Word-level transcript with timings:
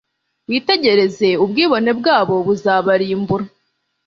Witegereze 0.49 1.29
ubwibone 1.43 1.91
bwabo 1.99 2.35
buzabarimbura 2.47 3.45